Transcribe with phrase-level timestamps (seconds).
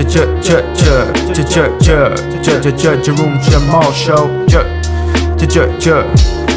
[0.00, 0.62] 这这这
[1.34, 4.64] 这这这这这这 room 这猫 show 这
[5.36, 6.02] 这这这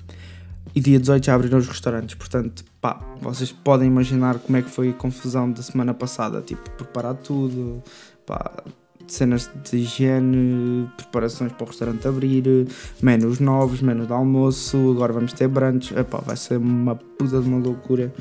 [0.75, 2.15] e dia 18 já abriram os restaurantes.
[2.15, 6.41] Portanto, pá, vocês podem imaginar como é que foi a confusão da semana passada.
[6.41, 7.83] Tipo, preparar tudo,
[8.27, 8.63] pá,
[9.11, 12.69] cenas de higiene, preparações para o restaurante abrir,
[13.03, 15.93] menus novos, menu de almoço, agora vamos ter brunch.
[15.97, 18.13] Epá, vai ser uma puta de uma loucura.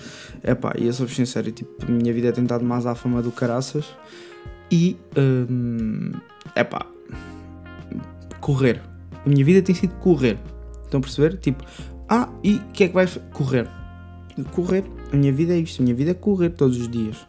[0.44, 3.31] Epá, e eu sou sincero, tipo, a minha vida tem estado mais à fama do
[3.31, 3.86] caraças.
[4.72, 4.97] E.
[5.17, 6.11] Hum,
[6.56, 6.86] epá.
[8.39, 8.81] Correr.
[9.25, 10.39] A minha vida tem sido correr.
[10.84, 11.38] Estão a perceber?
[11.38, 11.63] Tipo,
[12.09, 13.67] ah, e o que é que vais correr?
[14.51, 14.84] Correr.
[15.13, 15.81] A minha vida é isto.
[15.81, 17.28] A minha vida é correr todos os dias.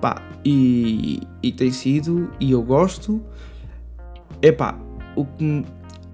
[0.00, 3.22] Pá, e, e tem sido, e eu gosto.
[4.42, 4.78] Epá,
[5.14, 5.64] o que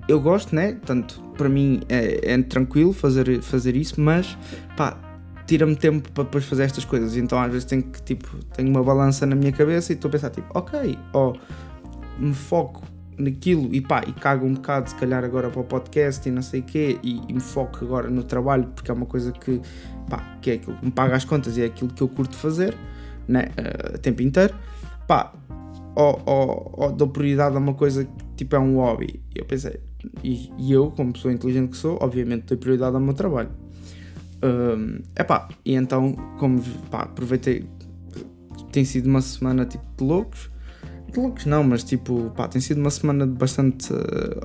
[0.08, 0.78] eu gosto, né?
[0.84, 4.36] Tanto para mim é, é tranquilo fazer, fazer isso, mas
[4.76, 4.98] pá,
[5.46, 7.16] tira-me tempo para depois fazer estas coisas.
[7.16, 10.12] Então às vezes tenho que, tipo, tenho uma balança na minha cabeça e estou a
[10.12, 11.34] pensar, tipo, ok, ó,
[12.18, 12.82] me foco
[13.20, 16.42] naquilo e pá, e cago um bocado se calhar agora para o podcast e não
[16.42, 19.60] sei o quê e, e, me foco agora no trabalho porque é uma coisa que,
[20.08, 22.36] pá, que é aquilo que me paga as contas e é aquilo que eu curto
[22.36, 22.76] fazer,
[23.28, 24.54] né, uh, tempo inteiro,
[25.06, 25.32] pá,
[25.94, 29.20] ou, ou, ou dou prioridade a uma coisa que tipo é um hobby.
[29.34, 29.80] Eu pensei,
[30.22, 33.50] e, e eu, como pessoa inteligente que sou, obviamente dou prioridade ao meu trabalho.
[34.42, 37.68] Um, epá, e então, como pá, aproveitei,
[38.72, 40.50] tem sido uma semana tipo de loucos,
[41.18, 43.96] loucos não, mas tipo, pá, tem sido uma semana bastante uh,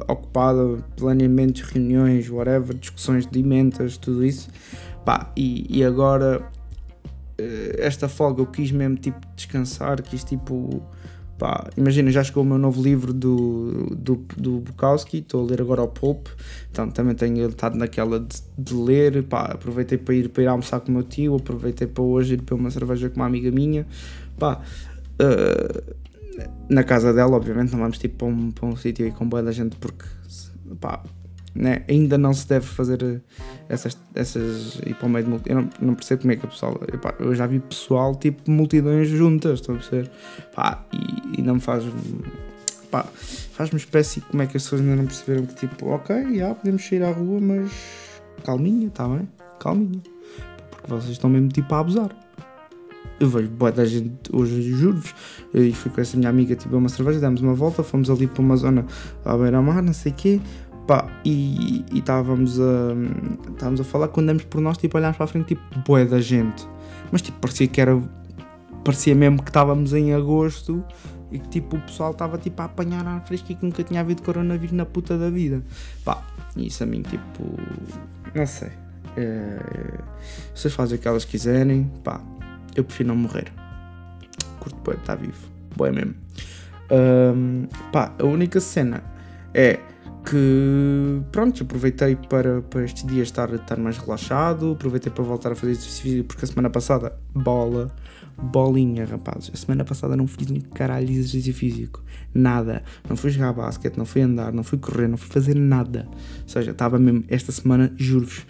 [0.07, 4.49] ocupada, planeamentos, reuniões, whatever, discussões de emendas, tudo isso,
[5.03, 10.81] pá, e, e agora uh, esta folga eu quis mesmo tipo descansar, quis tipo
[11.37, 15.59] Pá, imagina, já chegou o meu novo livro do, do, do Bukowski, estou a ler
[15.59, 16.27] agora o Pulp,
[16.71, 20.79] então também tenho estado naquela de, de, ler, pá, aproveitei para ir, para ir almoçar
[20.79, 23.85] com o meu tio, aproveitei para hoje ir para uma cerveja com uma amiga minha,
[24.39, 24.61] pá,
[25.21, 25.95] uh,
[26.69, 29.51] na casa dela, obviamente, não vamos tipo para um, um sítio aí com boa da
[29.51, 30.06] gente porque,
[30.79, 31.01] pá,
[31.56, 31.84] né?
[31.90, 33.19] ainda não se deve fazer eh,
[33.69, 35.57] essas, essas ir para o meio de multidões.
[35.57, 36.79] Eu não, não, percebo como é que a pessoa.
[36.94, 40.12] Epá, eu já vi pessoal tipo multidões juntas, estão a perceber?
[40.53, 41.84] Pá, e, e não me faz.
[42.91, 46.53] Pá, faz-me espécie como é que as pessoas ainda não perceberam que tipo, ok, já
[46.53, 47.72] podemos sair à rua, mas
[48.44, 49.28] calminha, está bem?
[49.59, 50.02] Calminha.
[50.72, 52.24] Porque vocês estão mesmo tipo a abusar.
[53.19, 55.13] Eu vejo boa da gente hoje, juro-vos.
[55.53, 58.27] E fui com essa minha amiga, tipo, a uma cerveja, demos uma volta, fomos ali
[58.27, 58.85] para uma zona
[59.23, 60.41] à beira-mar, não sei o quê.
[60.88, 62.93] Pá, e estávamos a,
[63.51, 66.21] estávamos a falar quando andamos por nós, tipo, olhámos para a frente, tipo, boé da
[66.21, 66.67] gente.
[67.11, 67.99] Mas, tipo, parecia que era.
[68.83, 70.83] Parecia mesmo que estávamos em agosto
[71.31, 74.02] e que, tipo, o pessoal estava, tipo, a apanhar ar fresco e que nunca tinha
[74.02, 75.63] havido coronavírus na puta da vida.
[76.03, 76.22] Pá,
[76.55, 77.43] isso a mim, tipo.
[78.35, 78.69] Não sei.
[79.17, 79.59] É,
[80.53, 82.22] vocês fazem o que elas quiserem, pá,
[82.75, 83.51] eu prefiro não morrer.
[84.59, 85.47] Curto boé estar vivo.
[85.75, 86.16] Boé mesmo.
[86.91, 89.03] Um, pá, a única cena
[89.53, 89.79] é
[90.25, 95.55] que pronto, aproveitei para, para estes dias estar, estar mais relaxado, aproveitei para voltar a
[95.55, 97.93] fazer exercício porque a semana passada, bola,
[98.37, 99.51] bolinha, rapazes.
[99.53, 102.83] A semana passada não fiz um caralho de exercício físico, nada.
[103.07, 106.07] Não fui jogar basquete, não fui andar, não fui correr, não fui fazer nada.
[106.11, 108.45] Ou seja, estava mesmo, esta semana, juro-vos,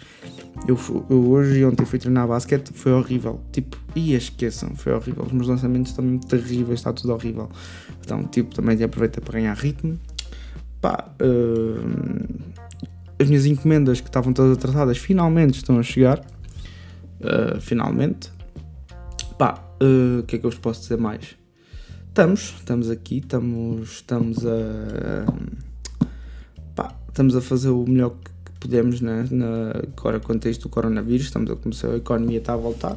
[0.66, 0.78] eu,
[1.10, 3.40] eu, hoje e ontem fui treinar basquete, foi horrível.
[3.52, 5.24] Tipo, e esqueçam, foi horrível.
[5.24, 7.50] Os meus lançamentos estão mesmo terríveis, está tudo horrível.
[8.00, 9.98] Então, tipo, também aproveitei para ganhar ritmo
[10.80, 12.44] pá, uh,
[13.18, 16.20] as minhas encomendas que estavam todas atrasadas finalmente estão a chegar.
[17.20, 18.30] uh, finalmente.
[19.38, 21.36] Pá, o uh, que é que eu vos posso dizer mais?
[22.08, 25.26] Estamos, estamos aqui, estamos, estamos a.
[26.74, 31.50] Pá, estamos a fazer o melhor que podemos né, na, agora contexto do coronavírus, estamos
[31.50, 32.96] a começar, a economia está a voltar.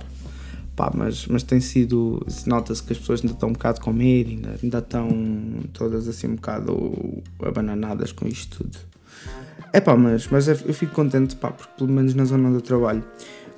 [0.79, 2.25] Pá, mas, mas tem sido.
[2.45, 5.09] Nota-se que as pessoas ainda estão um bocado com medo, ainda, ainda estão
[5.73, 8.77] todas assim um bocado abananadas com isto tudo.
[9.73, 13.03] É pá, mas, mas eu fico contente, pá, porque pelo menos na zona do trabalho,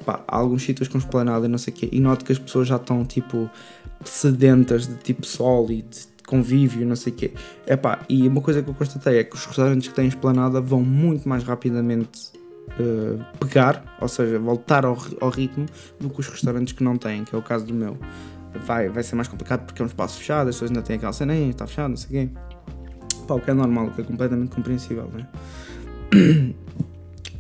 [0.04, 2.40] pá, há alguns sítios com esplanada e não sei o quê, e noto que as
[2.40, 3.48] pessoas já estão tipo
[4.04, 7.34] sedentas de tipo sol e de convívio, não sei o quê.
[7.68, 10.60] É pá, e uma coisa que eu constatei é que os restaurantes que têm esplanada
[10.60, 12.31] vão muito mais rapidamente
[12.80, 15.66] uh, pegar, ou seja, voltar ao, ao, ritmo
[16.00, 17.98] do que os restaurantes que não têm, que é o caso do meu.
[18.66, 21.14] Vai, vai ser mais complicado porque é um espaço fechado, as pessoas ainda têm aquela
[21.14, 22.34] cena, está fechado, não sei o quê.
[23.28, 25.28] Pá, o que é normal, o que é completamente compreensível, né?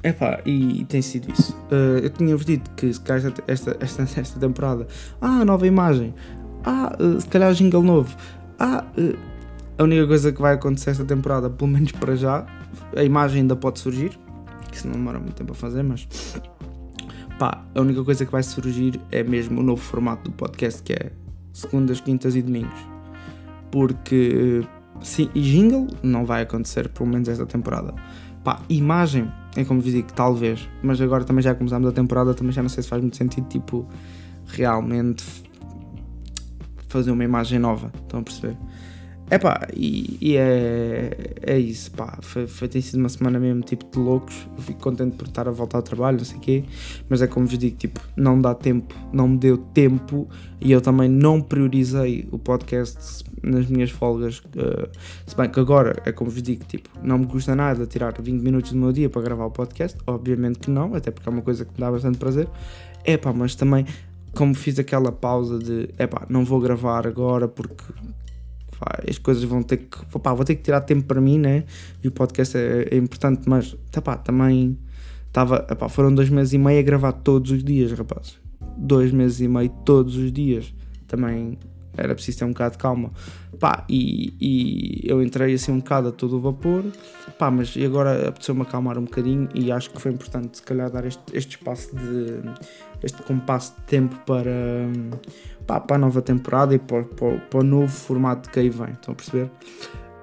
[0.04, 1.54] É pá, e, e, tem sido isso.
[1.70, 4.88] Uh, eu tinha-vos dito que se calhar esta, esta, esta temporada,
[5.20, 6.14] ah, nova imagem,
[6.64, 8.16] ah, uh, se calhar jingle novo,
[8.58, 9.18] ah, uh,
[9.78, 12.46] a única coisa que vai acontecer esta temporada, pelo menos para já,
[12.96, 14.18] a imagem ainda pode surgir,
[14.70, 16.08] que isso não demora muito tempo a fazer, mas
[17.40, 20.94] pá, a única coisa que vai surgir é mesmo o novo formato do podcast, que
[20.94, 21.12] é
[21.54, 22.80] segundas, quintas e domingos.
[23.72, 24.64] Porque,
[25.02, 27.94] sim, e jingle não vai acontecer, pelo menos esta temporada.
[28.44, 32.52] Pá, imagem, é como vos digo, talvez, mas agora também já começámos a temporada, também
[32.52, 33.88] já não sei se faz muito sentido, tipo,
[34.48, 35.24] realmente
[36.88, 38.58] fazer uma imagem nova, estão a perceber?
[39.32, 41.10] É pá, e, e, é,
[41.42, 42.18] é isso, pá.
[42.20, 44.36] Foi, foi, tem sido uma semana mesmo tipo de loucos.
[44.58, 46.64] Eu fico contente por estar a voltar ao trabalho, não sei o quê.
[47.08, 50.28] Mas é como vos digo, tipo, não dá tempo, não me deu tempo
[50.60, 54.40] e eu também não priorizei o podcast nas minhas folgas.
[54.40, 54.90] Uh,
[55.26, 58.42] se bem que agora é como vos digo, tipo, não me custa nada tirar 20
[58.42, 59.98] minutos do meu dia para gravar o podcast.
[60.06, 62.50] Obviamente que não, até porque é uma coisa que me dá bastante prazer.
[63.06, 63.86] É pá, mas também
[64.36, 67.86] como fiz aquela pausa de, é pá, não vou gravar agora porque
[68.82, 70.20] pá, as coisas vão ter que.
[70.20, 71.64] Pá, vou ter que tirar tempo para mim, né?
[72.04, 74.76] E o podcast é, é importante, mas tá, pá, também
[75.28, 75.68] estava.
[75.88, 78.40] Foram dois meses e meio a gravar todos os dias, rapaz.
[78.76, 80.74] Dois meses e meio todos os dias.
[81.08, 81.60] Também
[81.98, 83.12] era preciso ter um bocado de calma.
[83.60, 86.84] Pá, e, e eu entrei assim um bocado a todo o vapor,
[87.38, 91.06] pá, mas agora apeteceu-me acalmar um bocadinho e acho que foi importante se calhar dar
[91.06, 92.42] este, este espaço de
[93.04, 94.52] este compasso de tempo para,
[95.68, 98.92] pá, para a nova temporada e para, para, para, o novo formato que aí vem,
[98.92, 99.46] estão a perceber?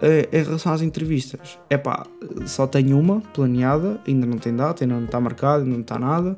[0.01, 2.07] Uh, em relação às entrevistas, é pá,
[2.47, 5.99] só tenho uma planeada, ainda não tem data, ainda não está marcada, ainda não está
[5.99, 6.37] nada.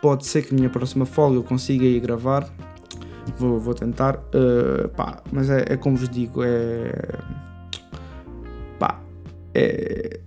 [0.00, 2.48] Pode ser que a minha próxima folga eu consiga ir gravar,
[3.38, 6.92] vou, vou tentar, uh, pá, mas é, é, como vos digo, é.
[8.78, 9.00] pá,
[9.54, 10.20] é.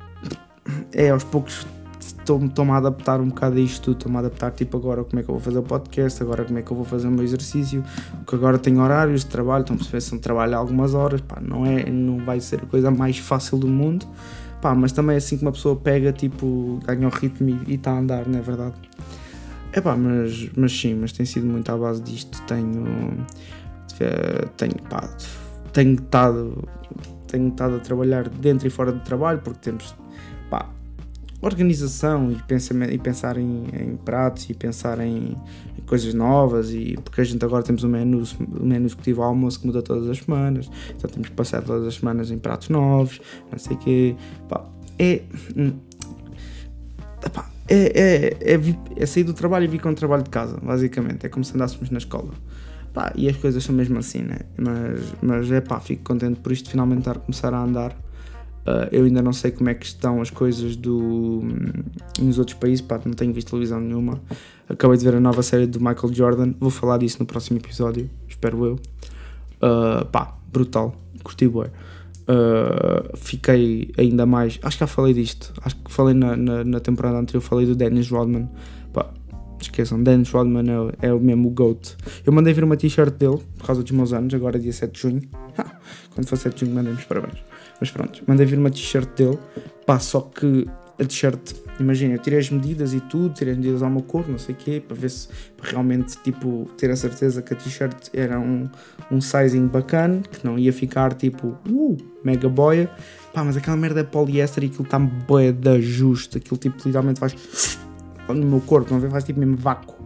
[0.93, 1.65] é aos poucos
[1.99, 5.23] estou-me a adaptar um bocado a isto tudo, estou-me a adaptar tipo agora como é
[5.23, 7.23] que eu vou fazer o podcast, agora como é que eu vou fazer o meu
[7.23, 7.83] exercício,
[8.17, 11.89] porque agora tenho horários de trabalho, perceber se não trabalho algumas horas, pá, não, é,
[11.89, 14.05] não vai ser a coisa mais fácil do mundo,
[14.61, 17.91] pá, mas também é assim que uma pessoa pega, tipo, ganha o ritmo e está
[17.91, 18.75] a andar, não é verdade?
[19.71, 22.85] É pá, mas, mas sim, mas tem sido muito à base disto, tenho,
[23.99, 25.07] eh, tenho, pá,
[25.71, 26.67] tenho estado,
[27.27, 29.95] tenho estado a trabalhar dentro e fora do trabalho, porque temos,
[30.49, 30.67] pá,
[31.39, 35.37] organização e, pensamento, e pensar em, em pratos e pensar em,
[35.77, 38.23] em, coisas novas e porque a gente agora temos um menu,
[38.59, 41.87] um menu executivo ao almoço que muda todas as semanas, então temos que passar todas
[41.87, 44.15] as semanas em pratos novos, não sei o quê.
[44.47, 44.65] Pá,
[44.97, 45.21] é,
[45.55, 45.73] hum,
[47.69, 48.59] é, é, é,
[48.95, 51.25] é, sair do trabalho e vir com o trabalho de casa, basicamente.
[51.25, 52.31] É como se andássemos na escola.
[52.93, 54.39] Pá, e as coisas são mesmo assim, né?
[54.57, 57.95] Mas, mas é pá, fico contente por isto finalmente estar a começar a andar
[58.69, 61.71] Uh, eu ainda não sei como é que estão as coisas do, hum,
[62.19, 64.21] nos outros países, pá, não tenho visto televisão nenhuma.
[64.67, 68.07] Acabei de ver a nova série do Michael Jordan, vou falar disso no próximo episódio,
[68.27, 68.73] espero eu.
[69.55, 71.65] Uh, pá, brutal, curti bem.
[72.29, 74.59] Uh, fiquei ainda mais.
[74.61, 75.51] Acho que já falei disto.
[75.63, 77.41] Acho que falei na, na, na temporada anterior.
[77.41, 78.47] Falei do Dennis Rodman.
[78.93, 79.09] Pá,
[79.59, 80.65] esqueçam, Dennis Rodman
[81.01, 81.95] é, é o mesmo GOAT.
[82.23, 84.33] Eu mandei vir uma t-shirt dele por causa dos meus anos.
[84.33, 85.21] Agora é dia 7 de junho.
[86.13, 87.43] Quando for 7 de junho, mandei-me os parabéns.
[87.79, 89.39] Mas pronto, mandei vir uma t-shirt dele,
[89.85, 90.67] pá, só que
[90.99, 94.29] a t-shirt, imagina, eu tirei as medidas e tudo, tirei as medidas ao meu corpo,
[94.29, 97.55] não sei o quê, para ver se para realmente, tipo, ter a certeza que a
[97.55, 98.69] t-shirt era um,
[99.09, 102.91] um sizing bacana, que não ia ficar, tipo, uh, mega boia.
[103.33, 107.19] Pá, mas aquela merda é poliéster e aquilo está boia da justo, aquilo, tipo, literalmente
[107.19, 107.79] faz
[108.27, 109.09] no meu corpo, não?
[109.09, 109.97] Faz, tipo, mesmo vácuo.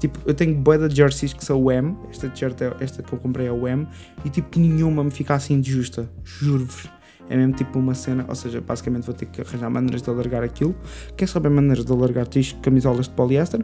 [0.00, 3.12] Tipo, eu tenho boia de jerseys que são o M, esta t-shirt, é, esta que
[3.12, 3.86] eu comprei é o M,
[4.24, 6.88] e tipo, nenhuma me fica assim de justa, juro-vos.
[7.28, 10.42] É mesmo tipo uma cena, ou seja, basicamente vou ter que arranjar maneiras de alargar
[10.42, 10.74] aquilo.
[11.16, 13.62] Quer saber maneiras de alargar t camisolas de poliéster?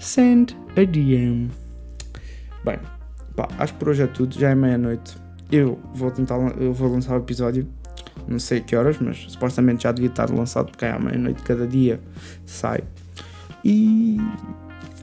[0.00, 1.50] send a DM.
[2.64, 2.78] Bem,
[3.36, 5.16] pá, acho que por hoje é tudo, já é meia-noite.
[5.52, 7.68] Eu vou tentar, eu vou lançar o episódio,
[8.26, 11.66] não sei que horas, mas supostamente já devia estar lançado porque é à meia-noite cada
[11.66, 12.00] dia
[12.46, 12.82] sai.
[13.64, 14.16] E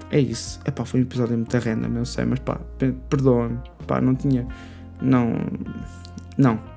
[0.10, 0.60] é isso.
[0.66, 2.60] É pá, foi um episódio muito random, eu sei, mas pá,
[3.10, 4.48] perdoa-me, pá, não tinha,
[5.02, 5.36] não,
[6.38, 6.77] não.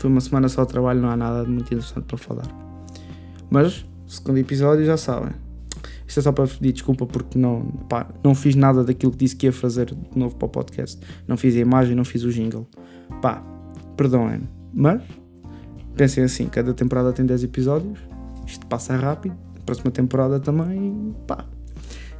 [0.00, 2.46] Foi uma semana só de trabalho, não há nada de muito interessante para falar.
[3.50, 5.32] Mas, segundo episódio, já sabem.
[6.08, 9.36] Isto é só para pedir desculpa porque não, pá, não fiz nada daquilo que disse
[9.36, 10.98] que ia fazer de novo para o podcast.
[11.28, 12.66] Não fiz a imagem, não fiz o jingle.
[13.20, 13.42] Pá,
[13.94, 14.48] perdoem-me.
[14.72, 15.02] Mas,
[15.94, 17.98] pensem assim, cada temporada tem 10 episódios.
[18.46, 19.36] Isto passa rápido.
[19.58, 21.44] A próxima temporada também, pá.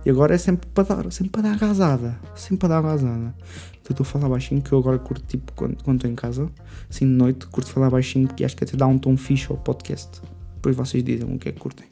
[0.05, 2.19] E agora é sempre para dar, sempre para dar rasada.
[2.35, 3.35] Sempre para dar rasada.
[3.81, 6.51] Então estou a falar baixinho que eu agora curto, tipo, quando, estou em casa,
[6.89, 9.59] assim de noite, curto falar baixinho porque acho que até dá um tom fixe ao
[9.59, 10.21] podcast.
[10.55, 11.87] Depois vocês dizem o que é que curtem.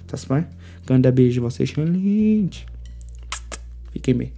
[0.00, 0.46] Está-se bem?
[0.86, 2.66] Grande beijo, vocês são lindos.
[3.92, 4.32] Fiquem bem.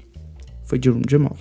[0.64, 1.36] Foi Jerome Jamal.